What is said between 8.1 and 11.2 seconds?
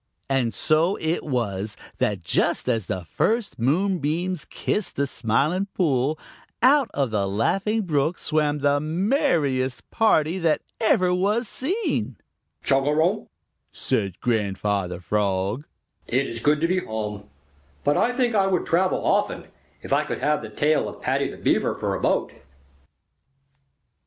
swam the merriest party that ever